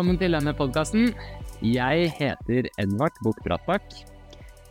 [0.00, 1.10] Velkommen til denne podkasten.
[1.60, 3.84] Jeg heter Edvard Buch Brattbakk.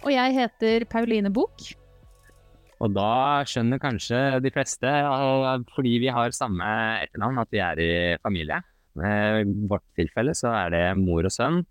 [0.01, 1.67] Og jeg heter Pauline Buch.
[2.81, 6.65] Og da skjønner kanskje de fleste, eh, fordi vi har samme
[7.03, 8.57] etternavn, at vi er i familie.
[8.97, 11.61] I vårt tilfelle så er det mor og sønn.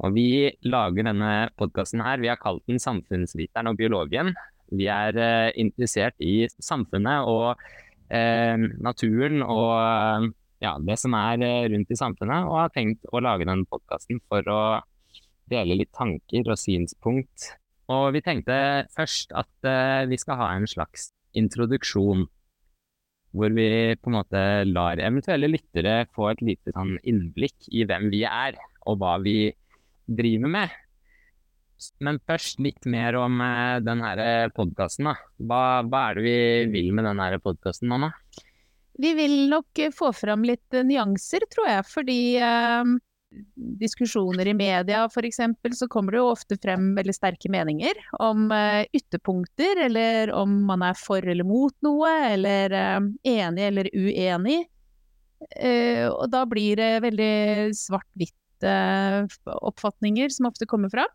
[0.00, 4.32] Og vi lager denne podkasten her, vi har kalt den Samfunnsviteren og biologen.
[4.72, 7.60] Vi er eh, interessert i samfunnet og
[8.08, 13.06] eh, naturen og eh, ja, det som er eh, rundt i samfunnet, og har tenkt
[13.08, 14.60] å lage den podkasten for å
[15.50, 17.54] dele litt tanker og synspunkt.
[17.90, 18.56] Og vi tenkte
[18.94, 22.22] først at uh, vi skal ha en slags introduksjon,
[23.34, 28.08] hvor vi på en måte lar eventuelle lyttere få et lite sånn innblikk i hvem
[28.12, 29.50] vi er, og hva vi
[30.06, 30.78] driver med.
[32.04, 35.08] Men først litt mer om denne den her podkasten.
[35.40, 36.38] Hva, hva, er det vi
[36.74, 38.12] vil med den her podkasten, Anna?
[38.98, 42.98] Vi vil nok få fram litt nyanser, tror jeg, fordi uh
[43.80, 45.38] diskusjoner i media f.eks.,
[45.78, 48.50] så kommer det jo ofte frem veldig sterke meninger om
[48.96, 54.58] ytterpunkter, eller om man er for eller mot noe, eller enig eller uenig.
[56.10, 57.32] Og da blir det veldig
[57.78, 58.66] svart-hvitt
[59.60, 61.06] oppfatninger som ofte kommer fra.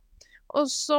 [0.56, 0.98] Og så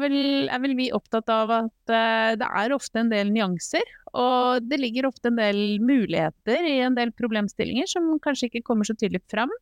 [0.00, 1.92] vel, er vel vi opptatt av at
[2.36, 6.96] det er ofte en del nyanser, og det ligger ofte en del muligheter i en
[6.96, 9.52] del problemstillinger som kanskje ikke kommer så tydelig fram.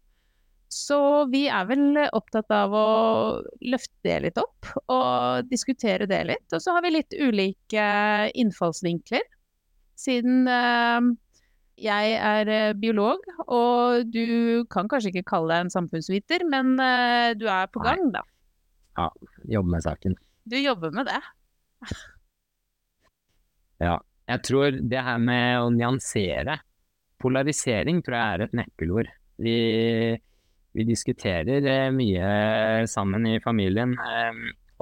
[0.75, 0.98] Så
[1.31, 2.87] vi er vel opptatt av å
[3.62, 6.47] løfte det litt opp og diskutere det litt.
[6.51, 7.85] Og så har vi litt ulike
[8.35, 9.23] innfallsvinkler.
[10.01, 11.12] Siden uh,
[11.79, 16.77] jeg er eh, biolog, og du kan kanskje ikke kalle deg en samfunnsviter, men
[17.35, 18.23] du er på gang, da.
[18.95, 19.09] Ja,
[19.56, 20.19] jobber med saken.
[20.45, 21.20] Du jobber med det.
[23.85, 23.96] ja.
[24.24, 26.57] Jeg tror det her med å nyansere,
[27.20, 29.11] polarisering, tror jeg er et nøkkelord.
[29.45, 29.58] Vi
[30.74, 33.95] vi diskuterer eh, mye sammen i familien.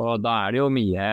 [0.00, 1.09] og da er det jo mye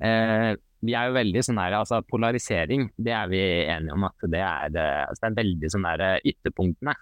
[0.00, 0.52] eh,
[0.84, 3.42] Vi er jo veldig sånn her, altså polarisering, det er vi
[3.72, 6.96] enige om at det er, eh, altså det er veldig sånn der ytterpunktene.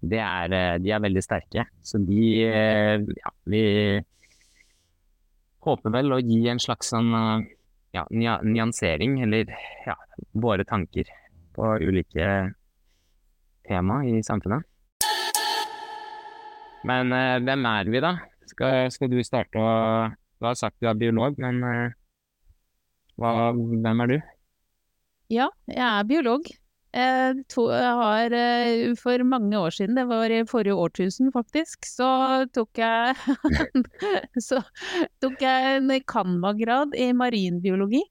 [0.00, 1.66] Det er, de er veldig sterke.
[1.84, 3.62] Så de Ja, vi
[5.66, 7.10] håper vel å gi en slags sånn
[7.92, 9.50] ja, nyansering, eller
[9.86, 9.96] ja,
[10.32, 11.10] våre tanker
[11.56, 12.26] på ulike
[13.66, 14.66] tema i samfunnet.
[16.86, 18.14] Men eh, hvem er vi, da?
[18.48, 19.70] Skal, skal, du starte å
[20.40, 21.96] Du har sagt du er biolog, men eh,
[23.20, 24.16] hva, hvem er du?
[25.30, 26.48] Ja, jeg er biolog.
[26.90, 32.08] Jeg, to, har uh, for mange år siden, det var i forrige årtusen faktisk, så
[32.54, 33.14] tok jeg
[34.48, 34.58] Så
[35.22, 38.02] tok jeg en Canva-grad i marinbiologi.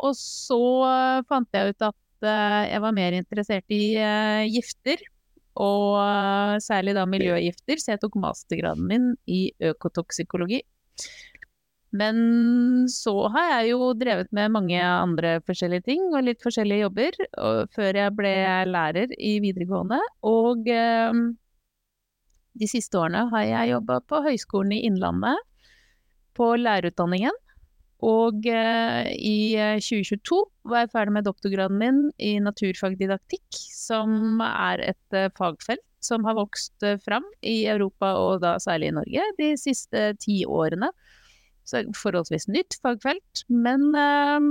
[0.00, 0.60] Og så
[1.28, 1.96] fant jeg ut at
[2.70, 3.96] jeg var mer interessert i
[4.48, 5.02] gifter
[5.58, 10.62] og eh, særlig da miljøgifter, så jeg tok mastergraden min i økotoksikologi.
[11.96, 17.18] Men så har jeg jo drevet med mange andre forskjellige ting og litt forskjellige jobber
[17.74, 18.34] før jeg ble
[18.70, 19.98] lærer i videregående.
[20.30, 21.20] Og eh,
[22.60, 25.38] de siste årene har jeg jobba på Høgskolen i Innlandet,
[26.38, 27.36] på lærerutdanningen.
[28.06, 29.36] Og eh, i
[29.82, 35.84] 2022 eh, var jeg ferdig med doktorgraden min i naturfagdidaktikk, som er et eh, fagfelt
[36.00, 40.40] som har vokst eh, fram i Europa, og da særlig i Norge, de siste ti
[40.48, 40.88] årene.
[41.70, 43.44] Så forholdsvis nytt fagfelt.
[43.48, 44.48] Men eh,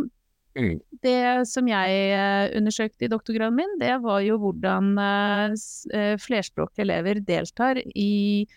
[0.61, 0.73] mm.
[1.03, 1.19] det
[1.51, 4.95] som jeg eh, undersøkte i doktorgraden min, det var jo hvordan
[6.23, 8.47] flerspråklige elever deltar i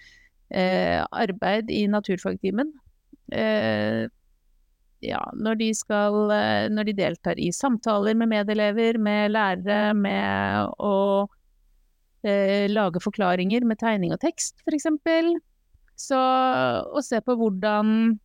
[0.52, 2.74] arbeid i naturfagtimen.
[3.32, 4.08] Eh,
[5.02, 10.74] ja, når de skal eh, Når de deltar i samtaler med medelever, med lærere, med
[10.78, 10.96] å
[12.26, 14.86] eh, lage forklaringer med tegning og tekst, f.eks.
[15.98, 18.18] Så å se på hvordan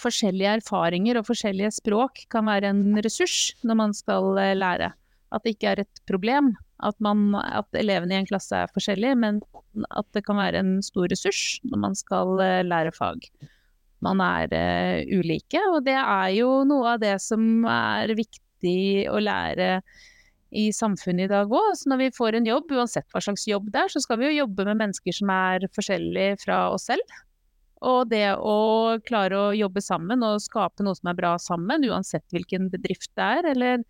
[0.00, 4.92] forskjellige erfaringer og forskjellige språk kan være en ressurs når man skal eh, lære.
[5.34, 6.52] At det ikke er et problem
[6.84, 9.40] at, man, at elevene i en klasse er forskjellige, men
[9.90, 13.28] at det kan være en stor ressurs når man skal eh, lære fag
[14.04, 15.60] man er uh, ulike.
[15.72, 19.78] Og det er jo noe av det som er viktig å lære
[20.54, 21.72] i samfunnet i dag òg.
[21.78, 24.30] Så når vi får en jobb, uansett hva slags jobb det er, så skal vi
[24.30, 27.22] jo jobbe med mennesker som er forskjellige fra oss selv.
[27.84, 32.24] Og det å klare å jobbe sammen og skape noe som er bra sammen, uansett
[32.32, 33.84] hvilken bedrift det er, eller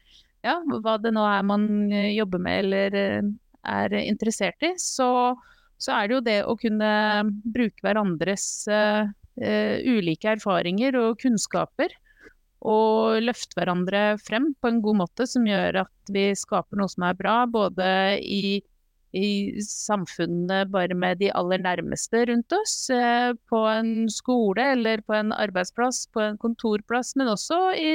[0.44, 3.32] ja, hva det nå er man eh, jobber med eller eh,
[3.64, 5.08] er interessert i, så,
[5.80, 6.90] så er det jo det å kunne
[7.54, 9.06] bruke hverandres uh,
[9.40, 11.94] uh, ulike erfaringer og kunnskaper.
[12.64, 17.04] Og løfte hverandre frem på en god måte som gjør at vi skaper noe som
[17.08, 17.86] er bra, både
[18.20, 18.60] i
[19.14, 22.74] i samfunnet bare med de aller nærmeste rundt oss.
[22.90, 27.92] Eh, på en skole eller på en arbeidsplass, på en kontorplass, men også i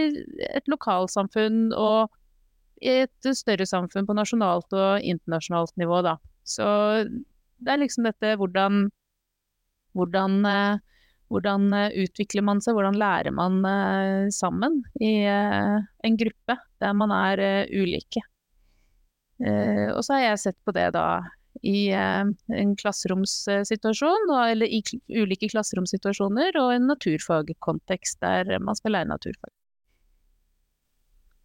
[0.48, 2.07] et lokalsamfunn og
[2.80, 6.16] i et større samfunn på nasjonalt og internasjonalt nivå, da.
[6.48, 6.69] Så
[7.60, 8.88] det er liksom dette hvordan
[9.98, 10.80] hvordan, eh,
[11.30, 11.68] hvordan
[12.00, 13.60] utvikler man seg, hvordan lærer man
[14.31, 18.24] sammen i en gruppe der man er ulike.
[19.39, 21.21] Eh, og så har jeg sett på det da
[21.65, 22.24] i eh,
[22.62, 29.53] en klasseromssituasjon, eller i ulike klasseromssituasjoner, og en naturfagkontekst der man skal lære naturfag.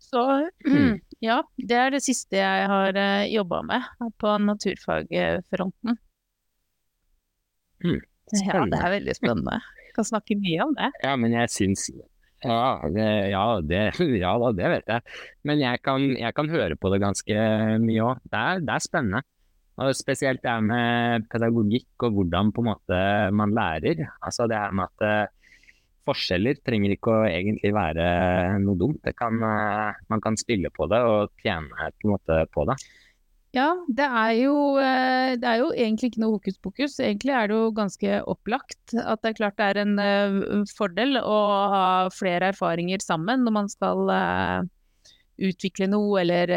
[0.04, 0.24] Så
[0.66, 0.98] mm.
[1.28, 5.96] ja, det er det siste jeg har uh, eh, jobba med på naturfagfronten.
[7.84, 8.02] Mm.
[8.40, 9.60] Ja, det er veldig spennende.
[9.94, 10.90] Kan snakke mye om det.
[11.04, 11.88] Ja, men jeg syns
[12.44, 13.82] ja, det, ja, det,
[14.24, 15.14] ja det vet jeg.
[15.48, 17.46] Men jeg kan, jeg kan høre på det ganske
[17.82, 18.24] mye òg.
[18.24, 19.22] Det, det, er spennende.
[19.82, 23.00] Og spesielt det med pedagogikk og hvordan på en måte
[23.34, 24.04] man lærer.
[24.22, 25.56] Altså det her med at uh,
[26.06, 28.04] forskjeller trenger ikke å egentlig være
[28.62, 29.14] noe dumt.
[29.18, 32.78] Kan, uh, man kan spille på det og tjene på på det.
[33.54, 36.96] Ja, det er, jo, eh, det er jo egentlig ikke noe hokus pokus.
[36.98, 41.20] Egentlig er det jo ganske opplagt at det er klart det er en uh, fordel
[41.20, 41.36] å
[41.70, 44.66] ha flere erfaringer sammen når man skal uh,
[45.38, 46.50] utvikle noe eller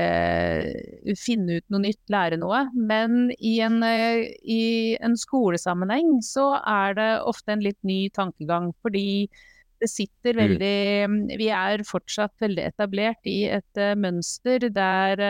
[1.17, 2.63] finne ut noe nytt, lære noe.
[2.73, 8.71] Men i en, i en skolesammenheng så er det ofte en litt ny tankegang.
[8.85, 9.07] Fordi
[9.81, 10.43] det sitter mm.
[10.43, 15.25] veldig Vi er fortsatt veldig etablert i et mønster der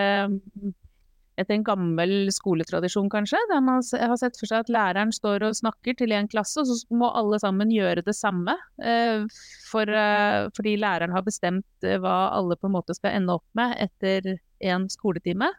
[1.38, 5.58] etter en gammel skoletradisjon, kanskje, der man har sett for seg at læreren står og
[5.60, 8.56] snakker til en klasse, og så må alle sammen gjøre det samme.
[8.82, 9.28] Eh,
[9.70, 13.46] for, eh, fordi læreren har bestemt eh, hva alle på en måte skal ende opp
[13.58, 15.52] med etter en skoletime.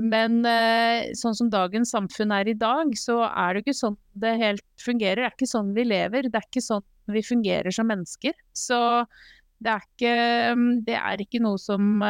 [0.00, 0.38] Men
[1.12, 5.20] sånn som dagens samfunn er i dag, så er det ikke sånn det helt fungerer.
[5.20, 6.28] Det er ikke sånn vi lever.
[6.30, 8.32] Det er ikke sånn vi fungerer som mennesker.
[8.56, 8.78] Så
[9.60, 10.14] det er ikke,
[10.88, 12.00] det er ikke noe som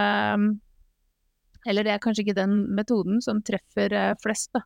[1.66, 4.64] eller det er kanskje ikke den metoden som treffer eh, flest, da.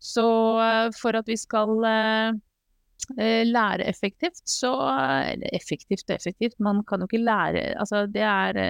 [0.00, 0.26] Så
[0.64, 7.00] eh, for at vi skal eh, lære effektivt, så Eller effektivt og effektivt, man kan
[7.00, 8.60] jo ikke lære Altså det er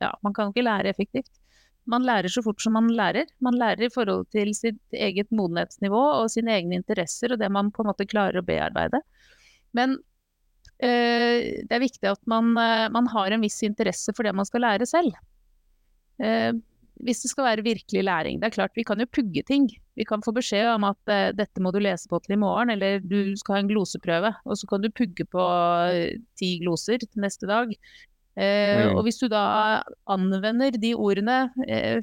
[0.00, 1.30] Ja, man kan jo ikke lære effektivt.
[1.88, 3.24] Man lærer så fort som man lærer.
[3.40, 7.70] Man lærer i forhold til sitt eget modenhetsnivå og sine egne interesser og det man
[7.72, 9.00] på en måte klarer å bearbeide.
[9.72, 9.96] Men
[10.84, 14.66] øh, det er viktig at man, man, har en viss interesse for det man skal
[14.66, 15.16] lære selv.
[16.20, 16.52] Uh,
[17.04, 18.40] hvis det skal være virkelig læring.
[18.40, 19.68] Det er klart, vi kan jo pugge ting.
[19.96, 22.72] Vi kan få beskjed om at eh, dette må du lese på til i morgen,
[22.72, 24.32] eller du skal ha en gloseprøve.
[24.44, 27.72] Og så kan du pugge på uh, ti gloser til neste dag.
[28.36, 28.96] Eh, mm.
[28.96, 29.82] Og hvis du da
[30.12, 31.46] anvender de ordene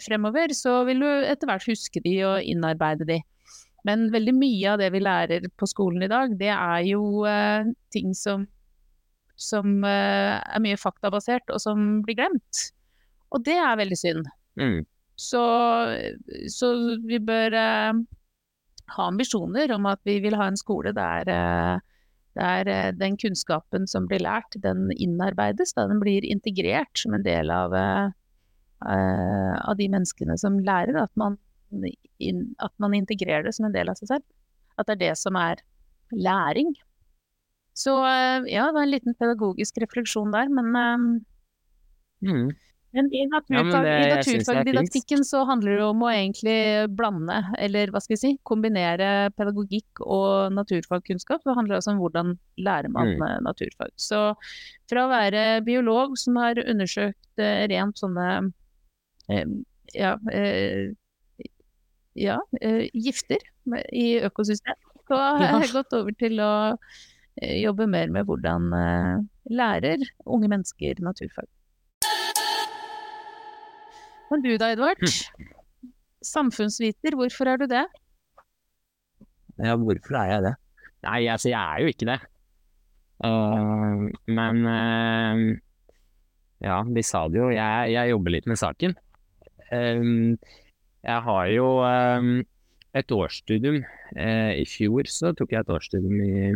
[0.03, 3.19] fremover, så vil du etter hvert huske de og innarbeide de.
[3.85, 7.25] Men veldig mye av det vi lærer på skolen i dag, det er jo
[7.91, 8.45] ting som,
[9.35, 12.61] som er mye faktabasert, og som blir glemt.
[13.35, 14.31] Og det er veldig synd.
[14.59, 14.83] Mm.
[15.15, 15.43] Så,
[16.49, 16.69] så,
[17.05, 18.03] vi bør eh,
[18.97, 22.07] ha ambisjoner om at vi vil ha en skole der, uh,
[22.37, 25.75] der uh, den kunnskapen som blir lært, den innarbeides.
[25.77, 27.75] Da den blir integrert som en del av,
[28.83, 30.97] av de menneskene som lærer.
[31.05, 31.37] At man,
[32.19, 34.25] in, at man integrerer det som en del av seg selv.
[34.77, 35.61] At det er det som er
[36.11, 36.73] læring.
[37.77, 37.93] Så
[38.49, 41.23] ja, det var en liten pedagogisk refleksjon der, men
[42.21, 42.51] mm.
[42.93, 46.57] Men i, naturfag, ja, naturfagdidaktikken så handler det om å egentlig
[46.93, 51.41] blande, eller hva skal vi si, kombinere pedagogikk og naturfagkunnskap.
[51.41, 53.23] Det handler altså om hvordan lærer man mm.
[53.47, 53.95] naturfag.
[53.97, 54.19] Så
[54.91, 58.27] fra å være biolog som har undersøkt eh, rent sånne
[59.33, 59.57] eh,
[59.97, 60.93] ja, eh,
[62.13, 63.41] ja eh, gifter
[63.89, 64.77] i økosystem,
[65.09, 66.53] så har jeg gått over til å
[67.41, 69.17] eh, jobbe mer med hvordan eh,
[69.49, 71.49] lærer unge mennesker naturfag.
[74.31, 75.01] Men du da, Edvard?
[75.03, 75.49] Hm.
[76.23, 77.83] Samfunnsviter, hvorfor er du det?
[79.59, 80.53] Ja, hvorfor er jeg det?
[81.03, 82.19] Nei, altså, jeg er jo ikke det.
[83.23, 85.41] Uh, men uh,
[86.63, 87.49] ja, de sa det jo.
[87.53, 88.95] Jeg, jeg, jobber litt med saken.
[89.71, 90.39] Uh,
[91.03, 91.67] jeg har jo
[92.95, 93.81] et årsstudium.
[94.15, 96.53] I fjor så tok jeg et årsstudium i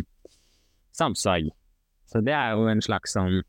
[0.96, 1.50] samsag.
[2.08, 3.42] Så det er jo en slags sånn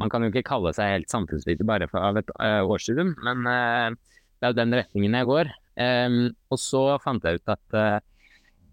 [0.00, 3.46] man kan jo ikke kalle seg helt samfunnsviter bare for, av et uh, årsstudium, men
[3.48, 5.52] uh, det er jo den retningen jeg går.
[5.76, 6.18] Um,
[6.52, 8.00] og så fant jeg ut at uh,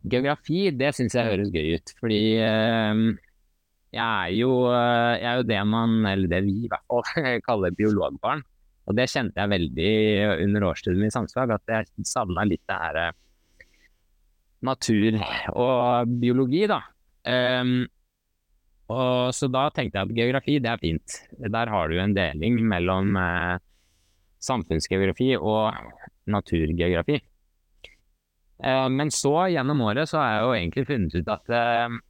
[0.07, 1.93] geografi, det syns jeg høres gøy ut.
[1.99, 3.05] Fordi um,
[3.93, 7.07] jeg, er jo, jeg er jo det man, eller det vi i hvert fall,
[7.47, 8.43] kaller biologbarn.
[8.83, 9.91] Og det kjente jeg veldig
[10.43, 13.13] under årsstudiet i samfunnsfag, at jeg savna litt det her eh,
[14.67, 15.19] natur
[15.53, 16.81] og biologi, da.
[17.23, 17.85] Um,
[18.93, 21.19] og så da tenkte jeg at geografi, det er fint.
[21.41, 23.57] Der har du en deling mellom eh,
[24.43, 25.73] samfunnsgeografi og
[26.31, 27.19] naturgeografi.
[28.63, 32.01] Eh, men så, gjennom året, så har jeg jo egentlig funnet ut at eh,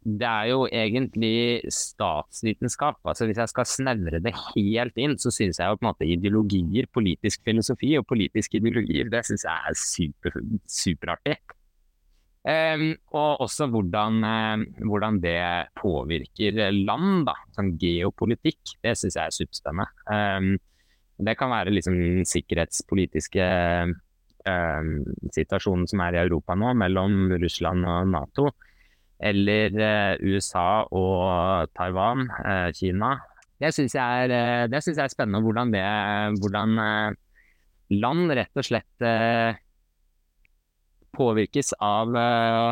[0.00, 3.00] det er jo egentlig statsvitenskap.
[3.04, 6.08] Altså Hvis jeg skal snevre det helt inn, så syns jeg jo på en måte
[6.08, 11.36] ideologier, politisk filosofi og politiske ideologier, det syns jeg er super, superartig.
[12.40, 17.34] Um, og også hvordan, uh, hvordan, det påvirker land, da.
[17.56, 18.78] Sånn geopolitikk.
[18.80, 19.88] Det syns jeg er superspennende.
[20.08, 20.54] Um,
[21.20, 23.44] det kan være liksom sikkerhetspolitiske
[24.48, 24.90] um,
[25.36, 28.48] situasjonen som er i Europa nå, mellom Russland og Nato.
[29.20, 33.18] Eller uh, USA og Taiwan, uh, Kina.
[33.60, 35.84] Det syns jeg, jeg, er spennende hvordan, det,
[36.40, 36.78] hvordan
[37.92, 39.04] land rett og slett
[41.16, 42.70] påvirkes av uh,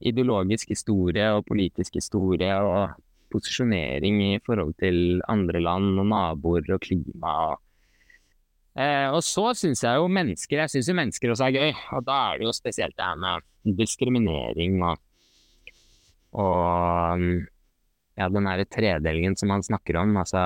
[0.00, 2.96] ideologisk historie og politisk historie og
[3.32, 7.36] posisjonering i forhold til andre land og naboer og klima.
[8.76, 12.04] Uh, og så syns jeg jo mennesker Jeg synes jo mennesker også er gøy, og
[12.04, 14.98] da er det jo spesielt det her med diskriminering og,
[16.36, 17.24] og
[18.16, 20.42] ja, den derre tredelingen som man snakker om, altså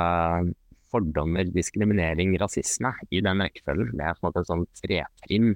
[0.90, 3.92] fordommer, diskriminering, rasisme, i den rekkefølgen.
[3.99, 5.52] Det er på en måte et sånt tretrinn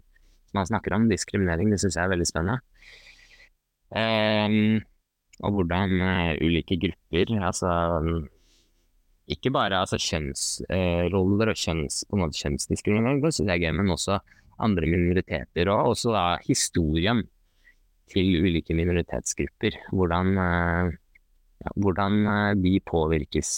[0.57, 2.61] man snakker om, diskriminering, det syns jeg er veldig spennende.
[3.95, 4.81] Um,
[5.45, 7.71] og hvordan uh, ulike grupper, altså
[9.31, 14.19] ikke bare altså, kjønnsroller uh, og kjønns, måte kjønnsdiskriminering, syns jeg er gøy, men også
[14.65, 17.25] andre minoriteter, og også da historien
[18.11, 19.79] til ulike minoritetsgrupper.
[19.95, 20.93] Hvordan, uh,
[21.65, 22.23] ja, hvordan
[22.61, 23.57] de påvirkes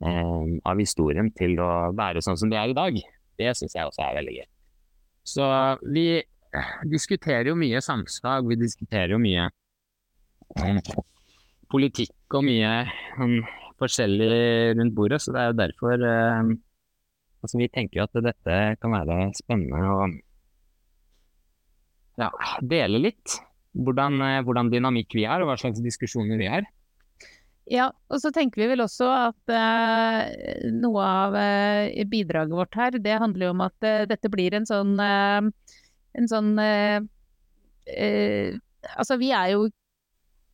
[0.00, 2.96] av historien til å være sånn som de er i dag.
[3.36, 4.46] Det syns jeg også er veldig gøy.
[5.26, 5.46] Så
[5.94, 6.22] vi
[6.90, 9.46] diskuterer jo mye samslag, vi diskuterer jo mye
[10.58, 10.80] eh,
[11.70, 12.72] politikk og mye
[13.20, 13.38] um,
[13.80, 14.30] forskjellig
[14.78, 16.50] rundt bordet, så det er jo derfor uh,
[17.40, 20.00] altså vi tenker at dette kan være spennende å
[22.20, 22.28] ja,
[22.60, 23.38] dele litt.
[23.78, 26.66] Hvordan, uh, hvordan dynamikk vi har, og hva slags diskusjoner vi har.
[27.68, 32.96] Ja, og så tenker vi vel også at eh, noe av eh, bidraget vårt her,
[32.98, 35.50] det handler jo om at eh, dette blir en sånn eh,
[36.18, 36.98] En sånn eh,
[37.94, 38.56] eh,
[38.96, 39.68] Altså, vi er jo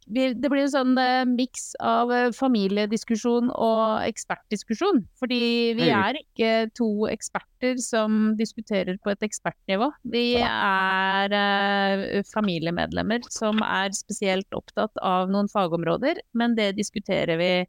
[0.07, 5.01] det blir en sånn uh, miks av uh, familiediskusjon og ekspertdiskusjon.
[5.19, 9.91] Fordi vi er ikke to eksperter som diskuterer på et ekspertnivå.
[10.13, 17.67] Vi er uh, familiemedlemmer som er spesielt opptatt av noen fagområder, men det diskuterer vi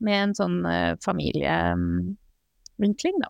[0.00, 0.64] med en sånn
[1.04, 3.28] familievinkling, da.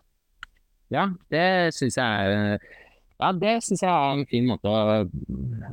[0.91, 2.57] Ja, det syns jeg er
[3.21, 5.05] ja, det syns jeg er en fin måte å,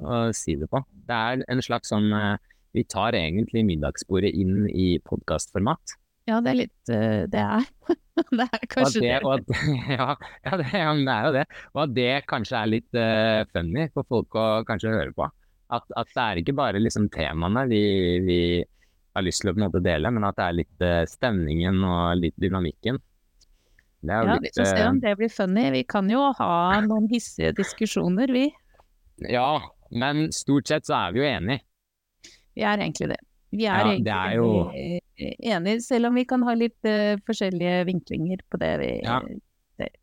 [0.03, 0.83] å, si det på.
[1.09, 2.13] Det er en slags sånn
[2.77, 5.97] vi tar egentlig middagsbordet inn i podkastformat.
[6.29, 7.67] Ja, det er litt uh, Det er
[8.39, 9.15] det er kanskje det.
[9.25, 9.33] det.
[9.33, 9.53] At,
[9.99, 10.09] ja,
[10.45, 11.45] ja, det, ja, det, er jo det.
[11.75, 15.29] Og at det kanskje er litt uh, funny for folk å kanskje høre på.
[15.75, 17.83] At, at det er ikke bare liksom temaene vi,
[18.25, 18.41] vi,
[19.17, 21.81] har lyst til å på en måte dele, men at det er litt uh, stemningen
[21.85, 23.01] og litt dynamikken.
[23.99, 25.65] Det er jo ja, litt, vi får se om det blir funny.
[25.75, 26.53] Vi kan jo ha
[26.85, 28.47] noen hissige diskusjoner, vi.
[29.27, 29.51] Ja,
[29.91, 31.65] men stort sett så er vi jo enige.
[32.59, 33.21] Vi er egentlig det.
[33.55, 34.49] Vi er ja, egentlig er jo...
[35.19, 39.19] Enige, selv om vi kan ha litt uh, forskjellige vinklinger på det vi ja.
[39.79, 39.95] ser.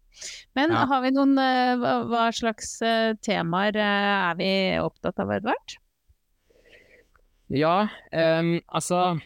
[0.58, 0.86] Men ja.
[0.90, 4.50] har vi noen uh, hva, hva, slags uh, temaer er vi
[4.82, 5.78] opptatt av, Edvard?
[7.54, 9.20] Ja, um, altså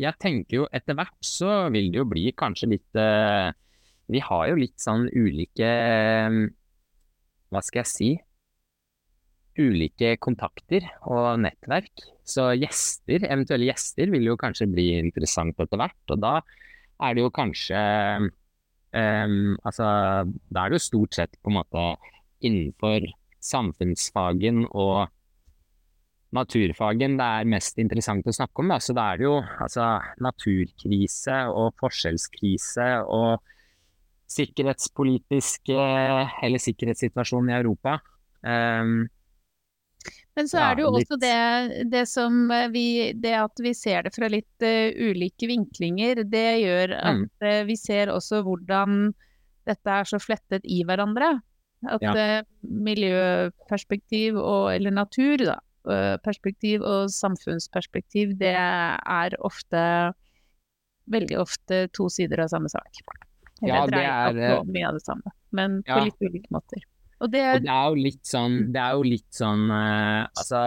[0.00, 3.00] Jeg tenker jo etter hvert så vil det jo bli kanskje litt
[4.08, 5.68] Vi har jo litt sånn ulike
[7.52, 8.10] Hva skal jeg si?
[9.58, 12.04] Ulike kontakter og nettverk.
[12.26, 16.02] Så gjester, eventuelle gjester, vil jo kanskje bli interessant etter hvert.
[16.14, 16.34] Og da
[17.00, 17.80] er det jo kanskje
[18.20, 19.86] um, Altså,
[20.50, 21.86] da er det jo stort sett på en måte
[22.46, 23.06] innenfor
[23.40, 25.08] samfunnsfagen og
[26.36, 28.70] naturfagen det er mest interessant å snakke om.
[28.72, 28.78] Da.
[28.82, 29.86] Så da er det jo altså,
[30.22, 33.40] naturkrise og forskjellskrise og
[34.30, 35.78] sikkerhetspolitiske
[36.46, 37.96] eller sikkerhetssituasjonen i Europa.
[38.46, 39.08] Um,
[40.38, 41.34] men så er det jo også det,
[41.92, 42.84] det, som eh, vi
[43.18, 47.26] Det at vi ser det fra litt uh, ulike vinklinger, det gjør at mm.
[47.44, 49.10] uh, vi ser også hvordan
[49.68, 51.34] dette er så flettet i hverandre.
[51.90, 52.14] At ja.
[52.14, 55.58] uh, miljøperspektiv og Eller natur, da.
[56.20, 59.80] Perspektiv og samfunnsperspektiv, det er ofte
[61.10, 63.00] veldig ofte to sider av samme sak.
[63.62, 66.84] Eller Ja, det dreier er, opp mye av det samme, men på litt ulike måter.
[67.20, 70.22] Og det Og er det er jo litt sånn, det er jo litt sånn eh,
[70.24, 70.60] Altså,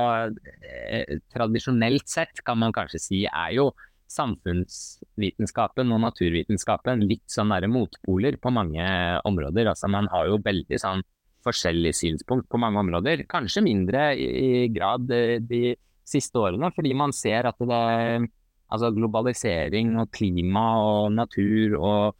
[0.62, 3.72] eh, tradisjonelt sett kan man kanskje si er jo
[4.14, 8.86] samfunnsvitenskapen og naturvitenskapen litt sånn nære motpoler på mange
[9.26, 9.72] områder.
[9.72, 11.02] Altså, man har jo veldig sånn
[11.44, 13.26] forskjellig synspunkt på mange områder.
[13.30, 15.64] Kanskje mindre i, i grad de, de
[16.08, 18.30] siste årene, fordi man ser at det
[18.74, 22.16] Altså globalisering og klima og natur og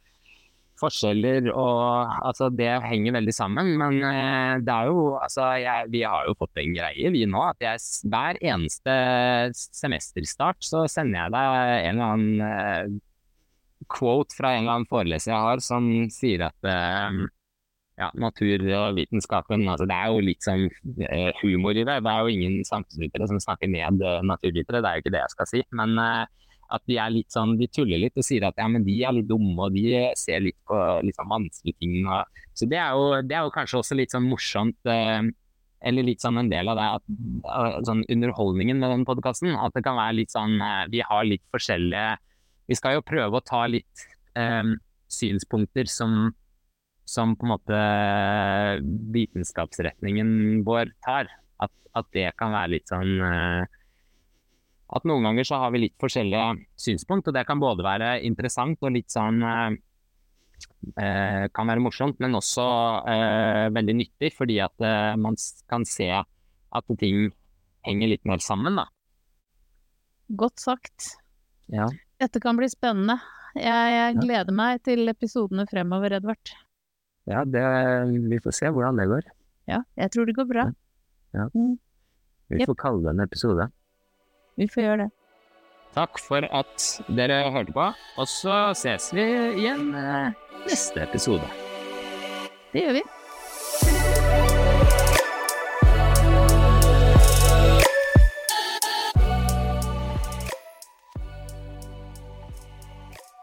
[0.80, 3.72] forskjeller og altså det henger veldig sammen.
[3.80, 7.42] Men eh, det er jo altså jeg, vi har jo fått en greie vi nå
[7.46, 8.98] at jeg hver eneste
[9.54, 13.00] semesterstart så sender jeg deg en eller annen eh,
[13.90, 17.24] quote fra en eller annen foreleser jeg har som sier at eh,
[18.00, 18.10] ja,
[18.94, 20.64] vitenskapen altså Det er jo litt sånn
[21.42, 22.00] humor i det.
[22.02, 25.22] Det er jo ingen samfunnsvitere som snakker ned eh, naturvitere, det er jo ikke det
[25.22, 25.62] jeg skal si.
[25.70, 26.24] Men eh,
[26.74, 29.14] at de er litt sånn, de tuller litt og sier at ja, men de er
[29.16, 32.04] litt dumme, og de ser litt på litt sånn vanskelige ting.
[32.04, 35.22] Og, så det er, jo, det er jo kanskje også litt sånn morsomt, eh,
[35.84, 39.52] eller litt sånn en del av det, at, sånn underholdningen med den podkasten.
[39.60, 42.14] At det kan være litt sånn eh, Vi har litt forskjellige
[42.70, 44.06] Vi skal jo prøve å ta litt
[44.40, 44.72] eh,
[45.12, 46.32] synspunkter som
[47.04, 47.78] som på en måte
[49.12, 51.28] vitenskapsretningen vår tar.
[51.60, 53.80] At, at det kan være litt sånn eh,
[54.92, 58.78] At noen ganger så har vi litt forskjellige synspunkt, og det kan både være interessant
[58.84, 59.76] og litt sånn eh,
[61.00, 62.66] eh, Kan være morsomt, men også
[63.08, 65.36] eh, veldig nyttig, fordi at eh, man
[65.70, 67.30] kan se at ting
[67.86, 68.84] henger litt mer sammen, da.
[70.36, 71.14] godt sagt.
[71.72, 71.86] Ja.
[72.20, 73.18] Dette kan bli spennende.
[73.54, 74.20] Jeg, jeg Ja.
[74.20, 76.52] gleder meg til episodene fremover, Edvard.
[77.30, 77.62] Ja, det,
[78.28, 79.28] vi får se hvordan det går.
[79.70, 80.64] Ja, jeg tror det går bra.
[81.34, 82.66] Vi Jep.
[82.68, 83.68] får kalle det en episode.
[84.60, 85.10] Vi får gjøre det.
[85.94, 87.84] Takk for at dere hørte på,
[88.18, 89.24] og så ses vi
[89.60, 90.32] igjen eh,
[90.66, 91.46] neste episode.
[92.72, 93.04] Det gjør vi.